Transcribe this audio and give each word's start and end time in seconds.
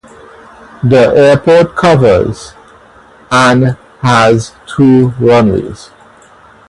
The 0.83 1.13
airport 1.15 1.75
covers 1.75 2.53
and 3.29 3.77
has 4.01 4.51
two 4.65 5.09
runways. 5.19 5.91